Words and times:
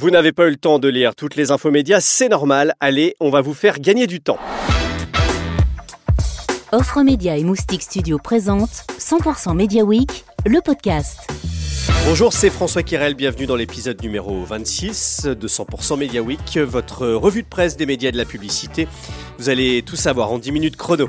Vous 0.00 0.10
n'avez 0.10 0.30
pas 0.30 0.46
eu 0.46 0.50
le 0.50 0.56
temps 0.56 0.78
de 0.78 0.86
lire 0.86 1.16
toutes 1.16 1.34
les 1.34 1.50
infos 1.50 1.72
médias, 1.72 1.98
c'est 2.00 2.28
normal. 2.28 2.72
Allez, 2.78 3.16
on 3.18 3.30
va 3.30 3.40
vous 3.40 3.52
faire 3.52 3.80
gagner 3.80 4.06
du 4.06 4.20
temps. 4.20 4.38
Offre 6.70 7.02
Média 7.02 7.36
et 7.36 7.42
Moustique 7.42 7.82
Studio 7.82 8.16
présente 8.22 8.86
100% 9.00 9.56
Media 9.56 9.82
Week, 9.82 10.24
le 10.46 10.60
podcast. 10.60 11.28
Bonjour, 12.04 12.32
c'est 12.32 12.48
François 12.48 12.84
Kirel, 12.84 13.14
bienvenue 13.14 13.46
dans 13.46 13.56
l'épisode 13.56 14.00
numéro 14.00 14.44
26 14.44 15.24
de 15.24 15.48
100% 15.48 15.98
Media 15.98 16.22
Week, 16.22 16.58
votre 16.58 17.08
revue 17.08 17.42
de 17.42 17.48
presse 17.48 17.76
des 17.76 17.84
médias 17.84 18.10
et 18.10 18.12
de 18.12 18.18
la 18.18 18.24
publicité. 18.24 18.86
Vous 19.38 19.48
allez 19.48 19.82
tout 19.82 19.96
savoir 19.96 20.30
en 20.30 20.38
10 20.38 20.52
minutes 20.52 20.76
chrono. 20.76 21.08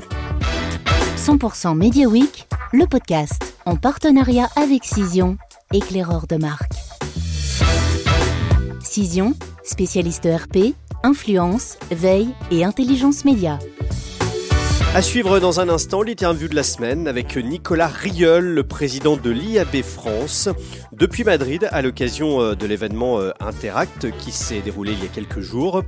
100% 1.16 1.76
Media 1.76 2.08
Week, 2.08 2.48
le 2.72 2.86
podcast, 2.86 3.54
en 3.66 3.76
partenariat 3.76 4.48
avec 4.56 4.84
Cision, 4.84 5.38
éclaireur 5.72 6.26
de 6.26 6.34
marque. 6.34 6.79
Cision, 8.90 9.34
spécialiste 9.62 10.26
RP, 10.26 10.74
influence, 11.04 11.78
veille 11.92 12.30
et 12.50 12.64
intelligence 12.64 13.24
média. 13.24 13.56
À 14.96 15.00
suivre 15.00 15.38
dans 15.38 15.60
un 15.60 15.68
instant 15.68 16.02
l'interview 16.02 16.48
de 16.48 16.56
la 16.56 16.64
semaine 16.64 17.06
avec 17.06 17.36
Nicolas 17.36 17.86
Rieul, 17.86 18.44
le 18.44 18.64
président 18.64 19.16
de 19.16 19.30
l'IAB 19.30 19.82
France, 19.82 20.48
depuis 20.90 21.22
Madrid 21.22 21.68
à 21.70 21.82
l'occasion 21.82 22.40
euh, 22.40 22.56
de 22.56 22.66
l'événement 22.66 23.20
euh, 23.20 23.30
Interact 23.38 24.10
qui 24.18 24.32
s'est 24.32 24.60
déroulé 24.60 24.94
il 24.94 25.04
y 25.04 25.06
a 25.06 25.08
quelques 25.08 25.38
jours. 25.38 25.84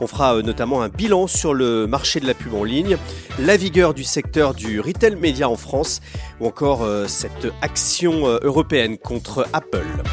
On 0.00 0.06
fera 0.06 0.36
euh, 0.36 0.42
notamment 0.42 0.80
un 0.80 0.88
bilan 0.88 1.26
sur 1.26 1.54
le 1.54 1.88
marché 1.88 2.20
de 2.20 2.26
la 2.28 2.34
pub 2.34 2.54
en 2.54 2.62
ligne, 2.62 2.98
la 3.40 3.56
vigueur 3.56 3.94
du 3.94 4.04
secteur 4.04 4.54
du 4.54 4.78
retail 4.78 5.16
média 5.16 5.48
en 5.48 5.56
France 5.56 6.00
ou 6.38 6.46
encore 6.46 6.86
cette 7.08 7.48
action 7.62 8.28
européenne 8.42 8.96
contre 8.96 9.48
Apple. 9.52 10.04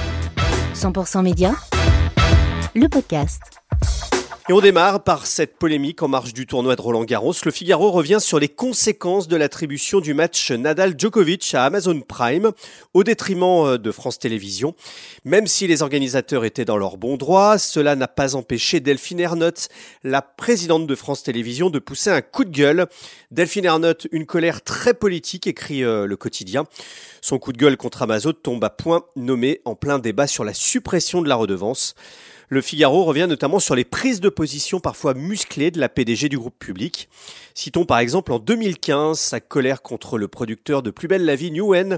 100% 0.74 1.22
média, 1.22 1.54
le 2.76 2.88
podcast. 2.88 3.42
Et 4.50 4.54
on 4.54 4.60
démarre 4.60 5.04
par 5.04 5.28
cette 5.28 5.58
polémique 5.58 6.02
en 6.02 6.08
marge 6.08 6.34
du 6.34 6.48
tournoi 6.48 6.76
de 6.76 6.82
Roland 6.82 7.04
Garros. 7.04 7.34
Le 7.46 7.52
Figaro 7.52 7.92
revient 7.92 8.18
sur 8.20 8.40
les 8.40 8.50
conséquences 8.50 9.28
de 9.28 9.36
l'attribution 9.36 10.00
du 10.00 10.14
match 10.14 10.52
Nadal-Djokovic 10.52 11.54
à 11.54 11.66
Amazon 11.66 12.02
Prime 12.02 12.52
au 12.94 13.04
détriment 13.04 13.66
euh, 13.66 13.78
de 13.78 13.92
France 13.92 14.20
Télévisions. 14.20 14.74
Même 15.26 15.48
si 15.48 15.68
les 15.68 15.84
organisateurs 15.84 16.44
étaient 16.44 16.66
dans 16.66 16.78
leur 16.78 16.98
bon 16.98 17.18
droit, 17.18 17.58
cela 17.58 17.96
n'a 17.96 18.08
pas 18.08 18.36
empêché 18.36 18.80
Delphine 18.80 19.20
Ernotte, 19.20 19.70
la 20.04 20.22
présidente 20.22 20.88
de 20.88 20.96
France 20.96 21.24
Télévisions, 21.24 21.70
de 21.70 21.80
pousser 21.80 22.10
un 22.10 22.22
coup 22.22 22.44
de 22.44 22.52
gueule. 22.52 22.88
Delphine 23.30 23.66
Ernotte, 23.66 24.08
une 24.12 24.26
colère 24.26 24.64
très 24.64 24.94
politique, 24.94 25.46
écrit 25.46 25.84
euh, 25.84 26.08
le 26.08 26.18
quotidien. 26.18 26.66
Son 27.22 27.38
coup 27.38 27.54
de 27.54 27.58
gueule 27.58 27.78
contre 27.78 28.02
Amazon 28.02 28.34
tombe 28.34 28.64
à 28.64 28.72
point 28.72 29.04
nommé 29.16 29.62
en 29.66 29.76
plein 29.76 30.00
débat 30.00 30.28
sur 30.28 30.44
la 30.44 30.54
suppression 30.54 31.22
de 31.22 31.30
la 31.30 31.36
redevance. 31.36 31.96
Le 32.54 32.60
Figaro 32.60 33.06
revient 33.06 33.28
notamment 33.30 33.62
sur 33.62 33.76
les 33.76 33.86
prises 33.86 34.20
de 34.20 34.28
position 34.28 34.82
parfois 34.82 35.14
musclées 35.14 35.72
de 35.72 35.80
la 35.80 35.88
PDG 35.88 36.28
du 36.28 36.38
groupe 36.38 36.60
public. 36.60 37.08
Citons 37.54 37.86
par 37.86 38.00
exemple 38.00 38.34
en 38.34 38.40
2015 38.40 39.18
sa 39.18 39.40
colère 39.40 39.82
contre 39.82 40.18
le 40.18 40.28
producteur 40.28 40.84
de 40.84 40.92
Plus 40.92 41.08
belle 41.08 41.24
la 41.24 41.38
vie 41.38 41.52
Newen 41.52 41.98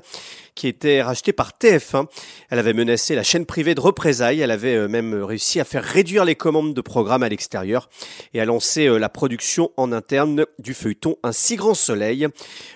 qui 0.53 0.67
était 0.67 1.01
racheté 1.01 1.33
par 1.33 1.53
TF1. 1.59 2.05
Elle 2.51 2.59
avait 2.59 2.73
menacé 2.73 3.15
la 3.15 3.23
chaîne 3.23 3.47
privée 3.47 3.73
de 3.73 3.81
représailles, 3.81 4.41
elle 4.41 4.51
avait 4.51 4.75
euh, 4.75 4.87
même 4.87 5.15
réussi 5.23 5.59
à 5.59 5.63
faire 5.63 5.83
réduire 5.83 6.23
les 6.23 6.35
commandes 6.35 6.75
de 6.75 6.81
programmes 6.81 7.23
à 7.23 7.29
l'extérieur 7.29 7.89
et 8.35 8.39
à 8.39 8.45
lancer 8.45 8.85
euh, 8.85 8.99
la 8.99 9.09
production 9.09 9.71
en 9.75 9.91
interne 9.91 10.45
du 10.59 10.75
feuilleton 10.75 11.15
Un 11.23 11.31
si 11.31 11.55
grand 11.55 11.73
soleil 11.73 12.27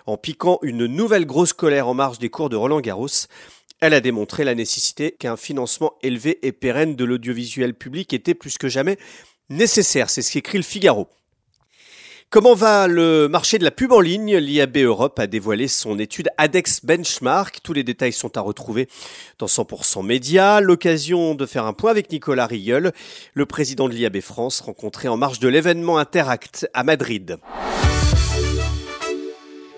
en 0.07 0.17
piquant 0.17 0.57
une 0.63 0.87
nouvelle 0.87 1.27
grosse 1.27 1.53
colère 1.53 1.87
en 1.87 1.93
marge 1.93 2.17
des 2.17 2.29
cours 2.29 2.49
de 2.49 2.55
Roland 2.55 2.81
Garros. 2.81 3.27
Elle 3.79 3.93
a 3.93 4.01
démontré 4.01 4.43
la 4.43 4.55
nécessité 4.55 5.11
qu'un 5.11 5.37
financement 5.37 5.93
élevé 6.01 6.39
et 6.41 6.51
pérenne 6.51 6.95
de 6.95 7.05
l'audiovisuel 7.05 7.75
public 7.75 8.11
était 8.11 8.33
plus 8.33 8.57
que 8.57 8.67
jamais 8.67 8.97
nécessaire. 9.49 10.09
C'est 10.09 10.23
ce 10.23 10.31
qu'écrit 10.31 10.57
le 10.57 10.63
Figaro. 10.63 11.07
Comment 12.29 12.55
va 12.55 12.87
le 12.87 13.29
marché 13.29 13.57
de 13.57 13.63
la 13.63 13.71
pub 13.71 13.93
en 13.93 14.01
ligne? 14.01 14.35
L'IAB 14.35 14.77
Europe 14.79 15.17
a 15.17 15.27
dévoilé 15.27 15.69
son 15.69 15.97
étude 15.97 16.27
ADEX 16.37 16.83
Benchmark. 16.83 17.59
Tous 17.63 17.71
les 17.71 17.83
détails 17.83 18.11
sont 18.11 18.35
à 18.35 18.41
retrouver 18.41 18.89
dans 19.39 19.45
100% 19.45 20.05
Média. 20.05 20.59
L'occasion 20.59 21.35
de 21.35 21.45
faire 21.45 21.65
un 21.65 21.71
point 21.71 21.91
avec 21.91 22.11
Nicolas 22.11 22.47
Rieul, 22.47 22.91
le 23.33 23.45
président 23.45 23.87
de 23.87 23.93
l'IAB 23.93 24.19
France, 24.19 24.59
rencontré 24.59 25.07
en 25.07 25.15
marge 25.15 25.39
de 25.39 25.47
l'événement 25.47 25.99
Interact 25.99 26.67
à 26.73 26.83
Madrid. 26.83 27.37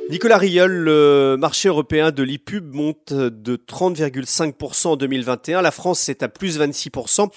Nicolas 0.10 0.40
Rieul, 0.40 0.72
le 0.72 1.38
marché 1.40 1.70
européen 1.70 2.10
de 2.10 2.24
l'e-pub 2.24 2.74
monte 2.74 3.14
de 3.14 3.56
30,5% 3.56 4.88
en 4.88 4.96
2021. 4.96 5.62
La 5.62 5.70
France 5.70 6.10
est 6.10 6.24
à 6.24 6.28
plus 6.28 6.60
26%. 6.60 7.28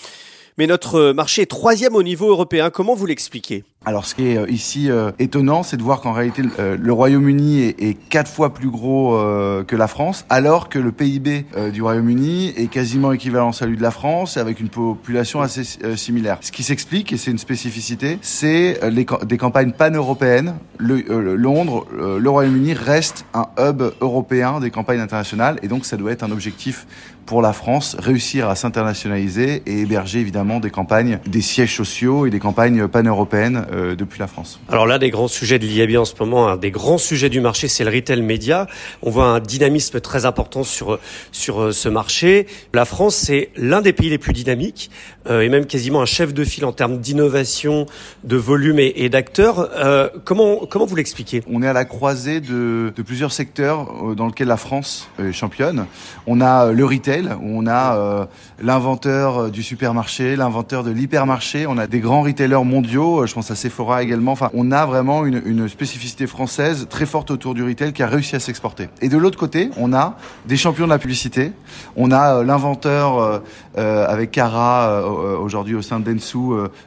Mais 0.57 0.67
notre 0.67 1.13
marché 1.13 1.43
est 1.43 1.51
troisième 1.51 1.95
au 1.95 2.03
niveau 2.03 2.31
européen. 2.31 2.71
Comment 2.71 2.95
vous 2.95 3.05
l'expliquez? 3.05 3.65
Alors 3.85 4.07
ce 4.07 4.15
qui 4.15 4.29
est 4.29 4.39
euh, 4.39 4.49
ici 4.49 4.91
euh, 4.91 5.11
étonnant, 5.19 5.63
c'est 5.63 5.77
de 5.77 5.83
voir 5.83 6.01
qu'en 6.01 6.13
réalité 6.13 6.43
euh, 6.59 6.77
le 6.81 6.93
Royaume-Uni 6.93 7.63
est, 7.63 7.99
quatre 8.09 8.31
fois 8.31 8.55
plus 8.55 8.71
gros 8.71 9.19
que 9.67 9.77
la 9.77 9.89
France, 9.89 10.25
alors 10.29 10.69
que 10.69 10.79
le 10.79 10.93
PIB 10.93 11.47
du 11.73 11.83
Royaume-Uni 11.83 12.53
est 12.57 12.67
quasiment 12.67 13.13
équivalent 13.13 13.51
à 13.51 13.53
celui 13.53 13.77
de 13.77 13.83
la 13.83 13.91
France, 13.91 14.37
avec 14.37 14.61
une 14.61 14.69
population 14.69 15.41
assez 15.41 15.65
similaire. 15.97 16.39
Ce 16.41 16.53
qui 16.53 16.63
s'explique, 16.63 17.13
et 17.13 17.17
c'est 17.17 17.31
une 17.31 17.39
spécificité, 17.39 18.19
c'est 18.21 18.81
des 18.91 19.39
campagnes 19.39 19.73
pan-européennes. 19.73 20.55
Le, 20.79 21.01
Londres, 21.37 21.87
le 21.93 22.31
Royaume-Uni 22.31 22.75
reste 22.75 23.25
un 23.35 23.47
hub 23.59 23.83
européen 24.01 24.61
des 24.61 24.71
campagnes 24.71 25.01
internationales, 25.01 25.59
et 25.63 25.69
donc 25.69 25.87
ça 25.87 25.97
doit 25.97 26.13
être 26.13 26.23
un 26.23 26.31
objectif 26.31 26.87
pour 27.27 27.43
la 27.43 27.53
France, 27.53 27.97
réussir 27.99 28.49
à 28.49 28.57
s'internationaliser 28.57 29.63
et 29.67 29.81
héberger 29.81 30.21
évidemment 30.21 30.61
des 30.61 30.71
campagnes, 30.71 31.19
des 31.27 31.41
sièges 31.41 31.77
sociaux 31.77 32.27
et 32.27 32.31
des 32.31 32.41
campagnes 32.41 32.89
pan-européennes 32.89 33.65
euh, 33.73 33.97
depuis 33.97 34.21
la 34.21 34.27
France. 34.27 34.61
Alors 34.69 34.87
là, 34.87 34.99
des 34.99 35.11
grands 35.11 35.29
sujets 35.29 35.59
de 35.59 35.67
l'IAB 35.67 35.97
en 35.97 36.05
ce 36.05 36.15
moment, 36.21 36.49
un 36.49 36.57
des 36.57 36.71
grands 36.71 36.99
sujets 36.99 37.31
du 37.31 37.41
marché, 37.41 37.69
c'est 37.69 37.85
le 37.85 37.91
retail 37.91 38.23
média. 38.23 38.67
On 39.03 39.11
voit 39.11 39.27
un 39.27 39.41
dynamisme 39.41 40.01
très 40.01 40.27
important 40.27 40.63
sur 40.63 40.99
sur 41.31 41.61
euh, 41.61 41.73
ce 41.73 41.89
marché. 41.89 42.47
La 42.75 42.85
France, 42.85 43.17
c'est 43.17 43.51
l'un 43.57 43.81
des 43.81 43.93
pays 43.93 44.11
les 44.11 44.19
plus 44.19 44.33
dynamiques 44.33 44.91
euh, 45.29 45.41
et 45.41 45.49
même 45.49 45.67
quasiment 45.67 46.03
un 46.03 46.07
chef 46.07 46.35
de 46.35 46.45
file 46.45 46.65
en 46.65 46.73
termes 46.73 46.99
d'innovation, 46.99 47.87
de 48.25 48.37
volume 48.37 48.79
et, 48.79 48.93
et 48.97 49.09
d'acteurs. 49.09 49.71
Euh, 49.75 50.09
comment 50.25 50.67
comment 50.69 50.87
vous 50.87 50.97
l'expliquez? 50.97 51.43
On 51.51 51.63
est 51.63 51.69
à 51.69 51.73
la 51.73 51.85
croisée 51.85 52.41
de, 52.41 52.93
de 52.95 53.03
plusieurs 53.03 53.33
secteurs 53.33 54.15
dans 54.15 54.27
lesquels 54.27 54.49
la 54.49 54.57
France 54.57 55.09
est 55.19 55.33
championne. 55.33 55.87
On 56.27 56.41
a 56.41 56.73
le 56.73 56.85
retail, 56.85 57.31
on 57.43 57.67
a 57.67 58.29
l'inventeur 58.63 59.51
du 59.51 59.63
supermarché, 59.63 60.37
l'inventeur 60.37 60.85
de 60.85 60.91
l'hypermarché. 60.91 61.67
On 61.67 61.79
a 61.79 61.87
des 61.87 62.01
grands 62.01 62.23
retailers 62.23 62.65
mondiaux. 62.65 63.27
Je 63.27 63.35
pense 63.35 63.51
à 63.51 63.55
Sephora 63.63 64.03
également. 64.03 64.33
Enfin, 64.33 64.51
on 64.55 64.73
a 64.73 64.85
vraiment 64.87 65.25
une, 65.25 65.69
spécificité 65.69 66.27
française 66.27 66.87
très 66.91 67.07
forte 67.07 67.31
autour 67.31 67.55
du 67.55 67.63
retail 67.63 67.93
qui 67.93 68.03
a 68.03 68.09
réussi 68.09 68.35
à 68.35 68.41
s'exporter. 68.41 68.89
Et 69.01 69.09
de 69.09 69.17
l'autre 69.17 69.39
côté, 69.39 69.71
on 69.77 69.93
a 69.93 70.17
des 70.47 70.57
champions 70.57 70.85
de 70.87 70.91
la 70.91 70.99
publicité. 70.99 71.53
On 71.97 72.11
a 72.11 72.39
euh, 72.39 72.45
l'inventeur 72.45 73.19
euh, 73.19 73.39
euh 73.79 74.07
avec 74.09 74.33
Cara 74.33 75.07
aujourd'hui 75.41 75.75
au 75.75 75.83
sein 75.83 76.01
de 76.01 76.13
Densu 76.13 76.39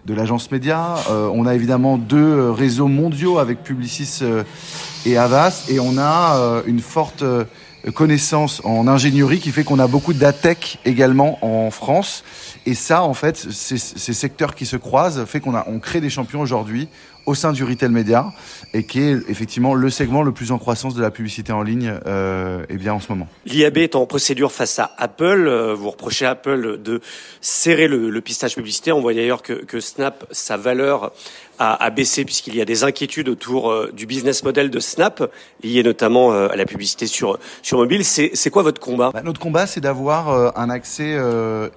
de 0.05 0.13
l'agence 0.13 0.51
média. 0.51 0.95
on 1.09 1.45
a 1.45 1.55
évidemment 1.55 1.97
deux 1.97 2.51
réseaux 2.51 2.87
mondiaux 2.87 3.39
avec 3.39 3.63
Publicis 3.63 4.21
et 5.05 5.17
Avas. 5.17 5.65
Et 5.69 5.79
on 5.79 5.97
a 5.97 6.61
une 6.67 6.81
forte 6.81 7.23
connaissance 7.93 8.61
en 8.63 8.87
ingénierie 8.87 9.39
qui 9.39 9.51
fait 9.51 9.63
qu'on 9.63 9.79
a 9.79 9.87
beaucoup 9.87 10.13
d'ATEC 10.13 10.79
également 10.85 11.37
en 11.45 11.69
France. 11.71 12.23
Et 12.65 12.73
ça, 12.73 13.03
en 13.03 13.13
fait, 13.13 13.37
ces, 13.37 13.77
ces 13.77 14.13
secteurs 14.13 14.55
qui 14.55 14.65
se 14.65 14.77
croisent 14.77 15.25
fait 15.25 15.39
qu'on 15.39 15.55
a, 15.55 15.65
on 15.67 15.79
crée 15.79 16.01
des 16.01 16.09
champions 16.09 16.41
aujourd'hui 16.41 16.87
au 17.25 17.35
sein 17.35 17.51
du 17.51 17.63
retail 17.63 17.89
média 17.89 18.31
et 18.73 18.83
qui 18.83 19.01
est 19.01 19.17
effectivement 19.29 19.73
le 19.73 19.89
segment 19.89 20.21
le 20.21 20.31
plus 20.31 20.51
en 20.51 20.57
croissance 20.57 20.95
de 20.95 21.01
la 21.01 21.11
publicité 21.11 21.51
en 21.53 21.63
ligne 21.63 21.93
euh, 22.05 22.65
et 22.69 22.75
bien 22.75 22.93
en 22.93 22.99
ce 22.99 23.09
moment. 23.09 23.27
L'IAB 23.45 23.77
est 23.77 23.95
en 23.95 24.05
procédure 24.05 24.51
face 24.51 24.79
à 24.79 24.91
Apple. 24.97 25.47
Euh, 25.47 25.73
vous 25.73 25.89
reprochez 25.89 26.25
à 26.25 26.31
Apple 26.31 26.79
de 26.81 27.01
serrer 27.41 27.87
le, 27.87 28.09
le 28.09 28.21
pistage 28.21 28.55
publicitaire. 28.55 28.97
On 28.97 29.01
voit 29.01 29.13
d'ailleurs 29.13 29.41
que, 29.41 29.53
que 29.53 29.79
Snap, 29.79 30.25
sa 30.31 30.57
valeur 30.57 31.11
a, 31.57 31.89
baissé 31.89 32.25
puisqu'il 32.25 32.53
y 32.55 32.61
a 32.61 32.65
des 32.65 32.83
inquiétudes 32.83 33.29
autour 33.29 33.71
euh, 33.71 33.89
du 33.95 34.05
business 34.05 34.43
model 34.43 34.69
de 34.69 34.79
Snap, 34.81 35.31
lié 35.63 35.83
notamment 35.83 36.33
euh, 36.33 36.49
à 36.49 36.57
la 36.57 36.65
publicité 36.65 37.07
sur, 37.07 37.39
sur 37.61 37.77
mobile. 37.77 38.03
C'est 38.03 38.49
quoi 38.49 38.61
votre 38.61 38.81
combat? 38.81 39.11
Bah, 39.13 39.21
Notre 39.23 39.39
combat, 39.39 39.65
c'est 39.65 39.79
d'avoir 39.79 40.57
un 40.57 40.69
accès 40.69 41.17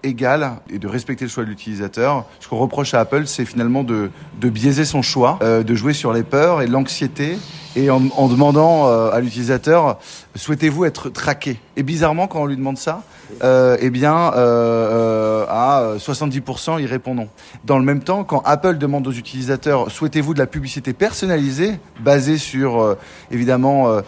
égal 0.03 0.57
et 0.73 0.79
de 0.79 0.89
respecter 0.89 1.25
le 1.25 1.31
choix 1.31 1.45
de 1.45 1.49
l'utilisateur. 1.49 2.25
Ce 2.41 2.49
qu'on 2.49 2.59
reproche 2.59 2.95
à 2.95 3.01
Apple, 3.01 3.27
c'est 3.27 3.45
finalement 3.45 3.85
de, 3.85 4.11
de 4.41 4.49
biaiser 4.49 4.85
son 4.85 5.03
choix, 5.03 5.38
de 5.41 5.75
jouer 5.75 5.93
sur 5.93 6.13
les 6.13 6.23
peurs 6.23 6.63
et 6.63 6.67
l'anxiété 6.67 7.39
et 7.77 7.91
en, 7.91 8.29
demandant 8.29 8.87
à 8.87 9.21
l'utilisateur 9.21 9.99
souhaitez-vous 10.35 10.85
être 10.85 11.11
traqué? 11.11 11.61
Et 11.77 11.83
bizarrement, 11.83 12.27
quand 12.27 12.43
on 12.43 12.47
lui 12.47 12.57
demande 12.57 12.79
ça, 12.79 13.03
euh, 13.43 13.77
eh 13.81 13.91
bien, 13.91 14.33
euh, 14.35 15.45
à 15.49 15.97
70%, 15.99 16.81
ils 16.81 16.87
répondent 16.87 17.19
non. 17.19 17.29
Dans 17.65 17.79
le 17.79 17.85
même 17.85 18.01
temps, 18.01 18.25
quand 18.25 18.43
Apple 18.45 18.79
demande 18.79 19.07
aux 19.07 19.13
utilisateurs, 19.13 19.91
souhaitez-vous 19.91 20.35
de 20.35 20.39
la 20.39 20.47
publicité 20.47 20.93
personnalisée, 20.93 21.79
basée 22.01 22.39
sur, 22.39 22.97
évidemment, 23.31 24.01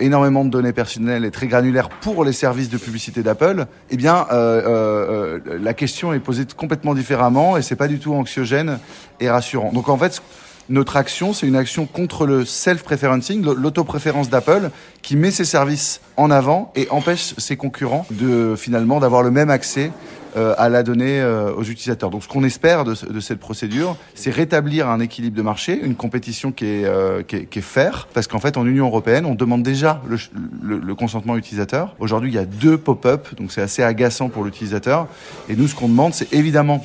énormément 0.00 0.44
de 0.44 0.50
données 0.50 0.72
personnelles 0.72 1.24
et 1.24 1.30
très 1.30 1.46
granulaires 1.46 1.88
pour 1.88 2.24
les 2.24 2.32
services 2.32 2.68
de 2.68 2.78
publicité 2.78 3.22
d'Apple, 3.22 3.66
eh 3.90 3.96
bien, 3.96 4.26
la 4.30 5.74
question 5.74 6.12
est 6.12 6.20
posée 6.20 6.44
complètement 6.56 6.94
différemment 6.94 7.56
et 7.56 7.62
c'est 7.62 7.76
pas 7.76 7.88
du 7.88 7.98
tout 7.98 8.14
anxiogène 8.14 8.78
et 9.20 9.30
rassurant. 9.30 9.72
Donc 9.72 9.88
en 9.88 9.96
fait, 9.96 10.22
notre 10.68 10.96
action, 10.96 11.32
c'est 11.32 11.46
une 11.46 11.56
action 11.56 11.86
contre 11.86 12.26
le 12.26 12.44
self-preferencing, 12.44 13.42
l'autopréférence 13.42 14.30
d'Apple, 14.30 14.70
qui 15.02 15.16
met 15.16 15.30
ses 15.30 15.44
services 15.44 16.00
en 16.16 16.30
avant 16.30 16.72
et 16.76 16.88
empêche 16.90 17.34
ses 17.38 17.56
concurrents 17.56 18.06
de 18.10 18.54
finalement 18.56 19.00
d'avoir 19.00 19.22
le 19.22 19.30
même 19.30 19.50
accès 19.50 19.90
euh, 20.34 20.54
à 20.56 20.70
la 20.70 20.82
donnée 20.82 21.20
euh, 21.20 21.52
aux 21.52 21.64
utilisateurs. 21.64 22.08
Donc, 22.08 22.22
ce 22.22 22.28
qu'on 22.28 22.42
espère 22.42 22.84
de, 22.84 22.94
de, 22.94 23.20
cette 23.20 23.38
procédure, 23.38 23.98
c'est 24.14 24.30
rétablir 24.30 24.88
un 24.88 24.98
équilibre 24.98 25.36
de 25.36 25.42
marché, 25.42 25.78
une 25.78 25.94
compétition 25.94 26.52
qui 26.52 26.64
est, 26.64 26.84
euh, 26.86 27.22
qui 27.22 27.36
est, 27.36 27.44
qui 27.44 27.58
est 27.58 27.62
fair, 27.62 28.08
parce 28.14 28.28
qu'en 28.28 28.38
fait, 28.38 28.56
en 28.56 28.66
Union 28.66 28.86
européenne, 28.86 29.26
on 29.26 29.34
demande 29.34 29.62
déjà 29.62 30.00
le, 30.08 30.16
le, 30.62 30.78
le 30.78 30.94
consentement 30.94 31.36
utilisateur. 31.36 31.94
Aujourd'hui, 31.98 32.30
il 32.30 32.34
y 32.34 32.38
a 32.38 32.46
deux 32.46 32.78
pop-up, 32.78 33.34
donc 33.36 33.52
c'est 33.52 33.60
assez 33.60 33.82
agaçant 33.82 34.30
pour 34.30 34.42
l'utilisateur. 34.42 35.06
Et 35.50 35.54
nous, 35.54 35.68
ce 35.68 35.74
qu'on 35.74 35.88
demande, 35.88 36.14
c'est 36.14 36.32
évidemment 36.32 36.82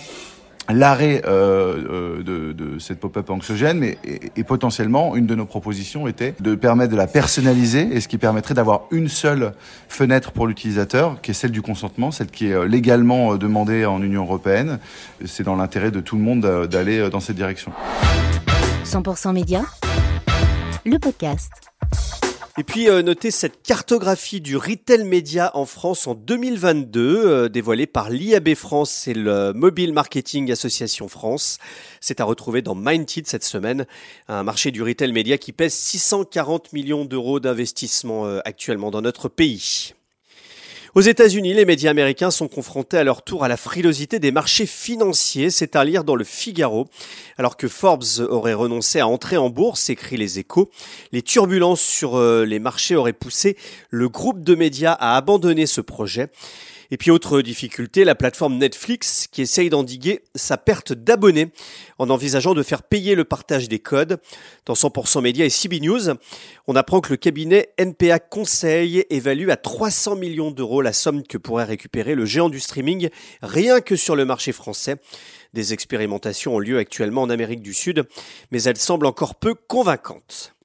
l'arrêt 0.69 1.21
euh, 1.25 2.19
euh, 2.19 2.23
de, 2.23 2.53
de, 2.53 2.79
cette 2.79 2.99
pop-up 2.99 3.29
anxiogène, 3.29 3.79
mais 3.79 3.97
et, 4.03 4.43
potentiellement 4.43 5.15
une 5.15 5.25
de 5.25 5.35
nos 5.35 5.45
propositions 5.45 6.07
était 6.07 6.33
de 6.39 6.55
permettre 6.55 6.91
de 6.91 6.97
la 6.97 7.07
personnaliser, 7.07 7.89
et 7.91 8.01
ce 8.01 8.07
qui 8.07 8.17
permettrait 8.17 8.53
d'avoir 8.53 8.83
une 8.91 9.07
seule 9.07 9.53
fenêtre 9.89 10.31
pour 10.31 10.47
l'utilisateur, 10.47 11.21
qui 11.21 11.31
est 11.31 11.33
celle 11.33 11.51
du 11.51 11.61
consentement, 11.61 12.11
celle 12.11 12.27
qui 12.27 12.47
est 12.47 12.53
euh, 12.53 12.67
légalement 12.67 13.35
demandée 13.35 13.85
en 13.85 14.01
Union 14.01 14.23
européenne. 14.23 14.79
C'est 15.25 15.43
dans 15.43 15.55
l'intérêt 15.55 15.91
de 15.91 15.99
tout 15.99 16.15
le 16.15 16.21
monde 16.21 16.67
d'aller 16.67 17.09
dans 17.09 17.19
cette 17.19 17.35
direction. 17.35 17.71
100% 18.83 19.33
Média, 19.33 19.63
le 20.85 20.97
podcast. 20.99 21.66
Et 22.59 22.63
puis 22.63 22.89
euh, 22.89 23.04
notez 23.04 23.30
cette 23.30 23.62
cartographie 23.62 24.42
du 24.42 24.57
retail 24.57 25.04
média 25.04 25.51
en 25.54 25.68
France 25.68 26.07
en 26.07 26.15
2022, 26.15 27.25
euh, 27.27 27.50
dévoilée 27.50 27.86
par 27.86 28.09
l'IAB 28.09 28.56
France 28.56 29.07
et 29.07 29.13
le 29.13 29.54
Mobile 29.54 29.94
Marketing 29.94 30.51
Association 30.51 31.07
France. 31.07 31.59
C'est 32.01 32.19
à 32.19 32.24
retrouver 32.24 32.63
dans 32.63 32.74
Minded 32.74 33.27
cette 33.27 33.44
semaine, 33.44 33.86
un 34.27 34.42
marché 34.42 34.71
du 34.71 34.81
retail 34.81 35.12
média 35.12 35.38
qui 35.38 35.51
pèse 35.51 35.75
640 35.75 36.74
millions 36.74 37.06
d'euros 37.06 37.39
d'investissement 37.39 38.25
euh, 38.25 38.39
actuellement 38.44 38.89
dans 38.89 39.04
notre 39.04 39.30
pays. 39.30 39.94
Aux 40.95 41.01
États-Unis, 41.01 41.53
les 41.53 41.65
médias 41.65 41.91
américains 41.91 42.31
sont 42.31 42.47
confrontés 42.47 42.97
à 42.97 43.03
leur 43.03 43.21
tour 43.21 43.43
à 43.43 43.47
la 43.47 43.57
frilosité 43.57 44.19
des 44.19 44.31
marchés 44.31 44.65
financiers, 44.65 45.49
c'est 45.49 45.75
à 45.75 45.83
lire 45.83 46.03
dans 46.03 46.15
le 46.15 46.23
Figaro. 46.23 46.87
Alors 47.37 47.57
que 47.57 47.67
Forbes 47.67 48.03
aurait 48.29 48.53
renoncé 48.53 48.99
à 48.99 49.07
entrer 49.07 49.37
en 49.37 49.49
bourse, 49.49 49.89
écrit 49.89 50.17
les 50.17 50.39
échos, 50.39 50.69
les 51.11 51.21
turbulences 51.21 51.81
sur 51.81 52.17
euh, 52.17 52.45
les 52.45 52.59
marchés 52.59 52.95
auraient 52.95 53.13
poussé 53.13 53.57
le 53.89 54.09
groupe 54.09 54.43
de 54.43 54.55
médias 54.55 54.93
à 54.93 55.17
abandonner 55.17 55.65
ce 55.65 55.81
projet. 55.81 56.29
Et 56.91 56.97
puis 56.97 57.11
autre 57.11 57.41
difficulté, 57.41 58.03
la 58.03 58.15
plateforme 58.15 58.57
Netflix 58.57 59.27
qui 59.31 59.41
essaye 59.41 59.69
d'endiguer 59.69 60.23
sa 60.35 60.57
perte 60.57 60.93
d'abonnés 60.93 61.51
en 61.97 62.09
envisageant 62.09 62.53
de 62.53 62.63
faire 62.63 62.83
payer 62.83 63.15
le 63.15 63.25
partage 63.25 63.67
des 63.67 63.79
codes. 63.79 64.19
Dans 64.65 64.73
100% 64.73 65.21
Média 65.21 65.45
et 65.45 65.49
CB 65.49 65.81
News, 65.81 66.09
on 66.67 66.75
apprend 66.75 67.01
que 67.01 67.09
le 67.09 67.17
cabinet 67.17 67.73
NPA 67.77 68.19
Conseil 68.19 69.05
évalue 69.09 69.49
à 69.49 69.57
300 69.57 70.15
millions 70.15 70.51
d'euros 70.51 70.81
la 70.81 70.93
somme 70.93 71.23
que 71.23 71.37
pourrait 71.37 71.65
récupérer 71.65 72.15
le 72.15 72.25
géant 72.25 72.49
du 72.49 72.59
streaming 72.59 73.09
rien 73.41 73.81
que 73.81 73.95
sur 73.95 74.15
le 74.15 74.25
marché 74.25 74.51
français. 74.51 74.95
Des 75.53 75.73
expérimentations 75.73 76.55
ont 76.55 76.59
lieu 76.59 76.77
actuellement 76.77 77.23
en 77.23 77.29
Amérique 77.29 77.61
du 77.61 77.73
Sud, 77.73 78.03
mais 78.51 78.63
elles 78.63 78.77
semblent 78.77 79.05
encore 79.05 79.35
peu 79.35 79.55
convaincantes. 79.55 80.56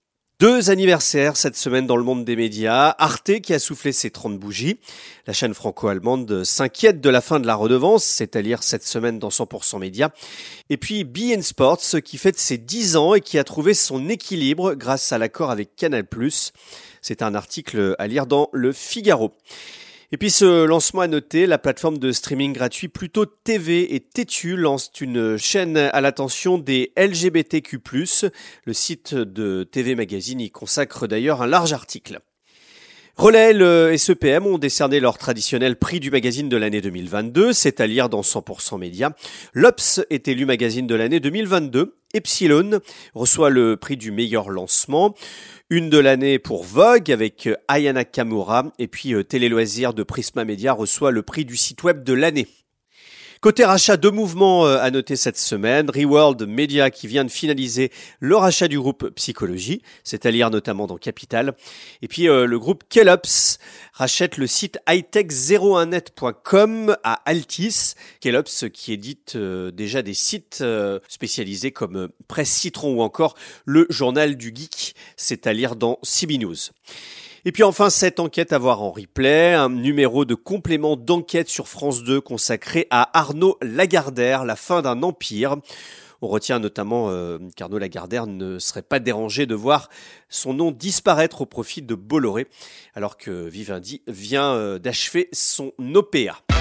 Deux 0.42 0.70
anniversaires 0.70 1.36
cette 1.36 1.54
semaine 1.54 1.86
dans 1.86 1.96
le 1.96 2.02
monde 2.02 2.24
des 2.24 2.34
médias. 2.34 2.96
Arte 2.98 3.38
qui 3.38 3.54
a 3.54 3.60
soufflé 3.60 3.92
ses 3.92 4.10
30 4.10 4.40
bougies. 4.40 4.80
La 5.28 5.32
chaîne 5.32 5.54
franco-allemande 5.54 6.42
s'inquiète 6.42 7.00
de 7.00 7.10
la 7.10 7.20
fin 7.20 7.38
de 7.38 7.46
la 7.46 7.54
redevance, 7.54 8.02
c'est 8.02 8.34
à 8.34 8.42
dire 8.42 8.64
cette 8.64 8.82
semaine 8.82 9.20
dans 9.20 9.28
100% 9.28 9.78
médias. 9.78 10.08
Et 10.68 10.78
puis 10.78 11.04
BN 11.04 11.42
Sports 11.42 11.78
qui 12.04 12.18
fête 12.18 12.40
ses 12.40 12.58
10 12.58 12.96
ans 12.96 13.14
et 13.14 13.20
qui 13.20 13.38
a 13.38 13.44
trouvé 13.44 13.72
son 13.72 14.08
équilibre 14.08 14.74
grâce 14.74 15.12
à 15.12 15.18
l'accord 15.18 15.52
avec 15.52 15.76
Canal+. 15.76 16.04
C'est 17.02 17.22
un 17.22 17.36
article 17.36 17.94
à 18.00 18.08
lire 18.08 18.26
dans 18.26 18.48
le 18.52 18.72
Figaro. 18.72 19.30
Et 20.14 20.18
puis 20.18 20.30
ce 20.30 20.66
lancement 20.66 21.00
à 21.00 21.08
noter, 21.08 21.46
la 21.46 21.56
plateforme 21.56 21.96
de 21.96 22.12
streaming 22.12 22.52
gratuit 22.52 22.88
Plutôt 22.88 23.24
TV 23.24 23.94
et 23.94 24.00
Tétu 24.00 24.58
lance 24.58 24.90
une 25.00 25.38
chaîne 25.38 25.78
à 25.78 26.02
l'attention 26.02 26.58
des 26.58 26.92
LGBTQ+. 26.98 27.80
Le 28.66 28.72
site 28.74 29.14
de 29.14 29.64
TV 29.64 29.94
Magazine 29.94 30.38
y 30.42 30.50
consacre 30.50 31.06
d'ailleurs 31.06 31.40
un 31.40 31.46
large 31.46 31.72
article. 31.72 32.20
Relais 33.16 33.54
et 33.94 33.98
SEPM 33.98 34.46
ont 34.46 34.58
décerné 34.58 35.00
leur 35.00 35.16
traditionnel 35.16 35.76
prix 35.76 35.98
du 35.98 36.10
magazine 36.10 36.50
de 36.50 36.56
l'année 36.58 36.82
2022, 36.82 37.54
c'est 37.54 37.80
à 37.80 37.86
lire 37.86 38.08
dans 38.08 38.22
100% 38.22 38.78
Média. 38.78 39.14
L'Obs 39.54 40.00
est 40.10 40.28
élu 40.28 40.44
magazine 40.44 40.86
de 40.86 40.94
l'année 40.94 41.20
2022. 41.20 41.94
Epsilon 42.14 42.80
reçoit 43.14 43.50
le 43.50 43.76
prix 43.76 43.96
du 43.96 44.10
meilleur 44.10 44.50
lancement. 44.50 45.14
Une 45.70 45.88
de 45.88 45.98
l'année 45.98 46.38
pour 46.38 46.64
Vogue 46.64 47.10
avec 47.10 47.46
euh, 47.46 47.56
Ayana 47.68 48.04
Kamura 48.04 48.72
et 48.78 48.86
puis 48.86 49.14
euh, 49.14 49.24
Télé 49.24 49.48
Loisirs 49.48 49.94
de 49.94 50.02
Prisma 50.02 50.44
Media 50.44 50.72
reçoit 50.72 51.10
le 51.10 51.22
prix 51.22 51.44
du 51.44 51.56
site 51.56 51.82
web 51.82 52.04
de 52.04 52.12
l'année. 52.12 52.48
Côté 53.42 53.64
rachat, 53.64 53.96
deux 53.96 54.12
mouvements 54.12 54.68
euh, 54.68 54.78
à 54.78 54.92
noter 54.92 55.16
cette 55.16 55.36
semaine. 55.36 55.90
Reworld 55.90 56.46
Media 56.46 56.92
qui 56.92 57.08
vient 57.08 57.24
de 57.24 57.30
finaliser 57.30 57.90
le 58.20 58.36
rachat 58.36 58.68
du 58.68 58.78
groupe 58.78 59.10
Psychologie, 59.16 59.82
c'est 60.04 60.26
à 60.26 60.30
lire 60.30 60.48
notamment 60.48 60.86
dans 60.86 60.96
Capital. 60.96 61.54
Et 62.02 62.08
puis 62.08 62.28
euh, 62.28 62.46
le 62.46 62.58
groupe 62.60 62.84
Kellops 62.88 63.58
rachète 63.94 64.36
le 64.36 64.46
site 64.46 64.78
hightech01net.com 64.86 66.96
à 67.02 67.14
Altis. 67.28 67.94
Kellops 68.20 68.66
qui 68.72 68.92
édite 68.92 69.32
euh, 69.34 69.72
déjà 69.72 70.02
des 70.02 70.14
sites 70.14 70.62
spécialisés 71.08 71.72
comme 71.72 72.10
Presse 72.28 72.52
Citron 72.52 72.94
ou 72.94 73.02
encore 73.02 73.34
le 73.64 73.88
journal 73.90 74.36
du 74.36 74.52
geek, 74.54 74.94
c'est 75.16 75.48
à 75.48 75.52
lire 75.52 75.74
dans 75.74 75.98
CB 76.04 76.38
News. 76.38 76.54
Et 77.44 77.50
puis 77.50 77.64
enfin, 77.64 77.90
cette 77.90 78.20
enquête 78.20 78.52
à 78.52 78.58
voir 78.58 78.82
en 78.82 78.92
replay, 78.92 79.52
un 79.52 79.68
numéro 79.68 80.24
de 80.24 80.36
complément 80.36 80.94
d'enquête 80.94 81.48
sur 81.48 81.66
France 81.66 82.04
2 82.04 82.20
consacré 82.20 82.86
à 82.90 83.18
Arnaud 83.18 83.58
Lagardère, 83.60 84.44
la 84.44 84.54
fin 84.54 84.80
d'un 84.80 85.02
empire. 85.02 85.56
On 86.20 86.28
retient 86.28 86.60
notamment 86.60 87.10
euh, 87.10 87.40
qu'Arnaud 87.56 87.78
Lagardère 87.78 88.28
ne 88.28 88.60
serait 88.60 88.82
pas 88.82 89.00
dérangé 89.00 89.46
de 89.46 89.56
voir 89.56 89.90
son 90.28 90.54
nom 90.54 90.70
disparaître 90.70 91.40
au 91.40 91.46
profit 91.46 91.82
de 91.82 91.96
Bolloré, 91.96 92.46
alors 92.94 93.16
que 93.16 93.48
Vivendi 93.48 94.02
vient 94.06 94.52
euh, 94.54 94.78
d'achever 94.78 95.28
son 95.32 95.72
OPA. 95.80 96.51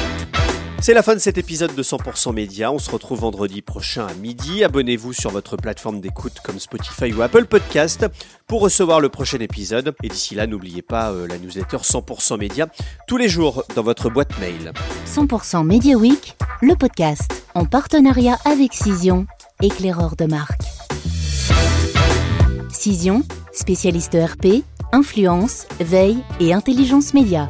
C'est 0.81 0.95
la 0.95 1.03
fin 1.03 1.13
de 1.13 1.19
cet 1.19 1.37
épisode 1.37 1.75
de 1.75 1.83
100% 1.83 2.33
Média. 2.33 2.71
On 2.71 2.79
se 2.79 2.89
retrouve 2.89 3.19
vendredi 3.19 3.61
prochain 3.61 4.07
à 4.07 4.15
midi. 4.15 4.63
Abonnez-vous 4.63 5.13
sur 5.13 5.29
votre 5.29 5.55
plateforme 5.55 6.01
d'écoute 6.01 6.39
comme 6.43 6.57
Spotify 6.57 7.13
ou 7.13 7.21
Apple 7.21 7.45
Podcast 7.45 8.07
pour 8.47 8.61
recevoir 8.61 8.99
le 8.99 9.09
prochain 9.09 9.37
épisode. 9.37 9.93
Et 10.01 10.09
d'ici 10.09 10.33
là, 10.33 10.47
n'oubliez 10.47 10.81
pas 10.81 11.11
euh, 11.11 11.27
la 11.27 11.37
newsletter 11.37 11.77
100% 11.77 12.39
Média 12.39 12.67
tous 13.07 13.17
les 13.17 13.29
jours 13.29 13.63
dans 13.75 13.83
votre 13.83 14.09
boîte 14.09 14.35
mail. 14.39 14.73
100% 15.05 15.63
Media 15.63 15.95
Week, 15.95 16.35
le 16.63 16.75
podcast 16.75 17.31
en 17.53 17.65
partenariat 17.65 18.39
avec 18.45 18.73
Cision, 18.73 19.27
éclaireur 19.61 20.15
de 20.15 20.25
marque. 20.25 20.63
Cision, 22.71 23.21
spécialiste 23.53 24.15
ERP, 24.15 24.63
influence, 24.93 25.67
veille 25.79 26.23
et 26.39 26.53
intelligence 26.53 27.13
média. 27.13 27.47